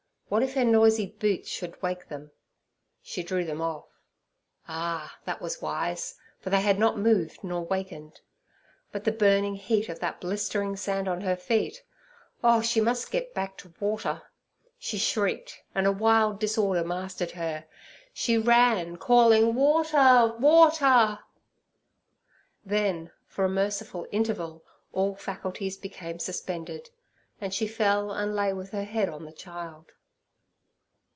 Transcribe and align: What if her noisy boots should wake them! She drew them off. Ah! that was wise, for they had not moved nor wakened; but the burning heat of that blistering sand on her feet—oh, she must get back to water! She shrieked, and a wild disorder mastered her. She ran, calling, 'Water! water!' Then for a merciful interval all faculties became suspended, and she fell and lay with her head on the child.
What 0.31 0.43
if 0.43 0.53
her 0.53 0.63
noisy 0.63 1.07
boots 1.07 1.49
should 1.49 1.81
wake 1.81 2.07
them! 2.07 2.31
She 3.01 3.21
drew 3.21 3.43
them 3.43 3.59
off. 3.59 3.89
Ah! 4.65 5.17
that 5.25 5.41
was 5.41 5.61
wise, 5.61 6.15
for 6.39 6.49
they 6.49 6.61
had 6.61 6.79
not 6.79 6.97
moved 6.97 7.43
nor 7.43 7.63
wakened; 7.65 8.21
but 8.93 9.03
the 9.03 9.11
burning 9.11 9.55
heat 9.55 9.89
of 9.89 9.99
that 9.99 10.21
blistering 10.21 10.77
sand 10.77 11.09
on 11.09 11.19
her 11.19 11.35
feet—oh, 11.35 12.61
she 12.61 12.79
must 12.79 13.11
get 13.11 13.33
back 13.33 13.57
to 13.57 13.73
water! 13.81 14.21
She 14.79 14.97
shrieked, 14.97 15.63
and 15.75 15.85
a 15.85 15.91
wild 15.91 16.39
disorder 16.39 16.85
mastered 16.85 17.31
her. 17.31 17.65
She 18.13 18.37
ran, 18.37 18.95
calling, 18.95 19.53
'Water! 19.53 20.33
water!' 20.39 21.19
Then 22.63 23.11
for 23.25 23.43
a 23.43 23.49
merciful 23.49 24.07
interval 24.13 24.63
all 24.93 25.13
faculties 25.13 25.75
became 25.75 26.19
suspended, 26.19 26.89
and 27.41 27.53
she 27.53 27.67
fell 27.67 28.13
and 28.13 28.33
lay 28.33 28.53
with 28.53 28.71
her 28.71 28.85
head 28.85 29.09
on 29.09 29.25
the 29.25 29.33
child. 29.33 29.91